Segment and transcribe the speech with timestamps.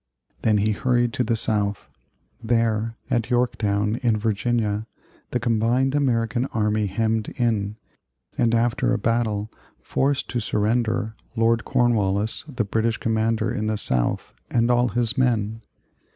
[0.41, 1.87] Then he hurried to the South.
[2.43, 4.87] There, at Yorktown, in Virginia,
[5.29, 7.77] the combined American army hemmed in,
[8.35, 14.33] and after a battle forced to surrender, Lord Cornwallis, the British commander in the South,
[14.49, 15.61] and all his men.